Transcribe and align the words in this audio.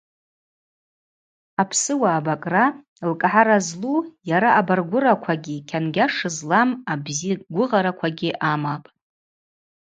Апсыуа 1.61 2.09
абакӏра 2.17 2.65
лкӏгӏара 3.09 3.57
злу 3.67 3.95
йара 4.29 4.49
абаргвыраквагьи 4.59 5.65
кьангьаш 5.69 6.15
злам 6.35 6.69
абзигвыгъараквагьи 6.91 8.31
амапӏ. 8.51 8.89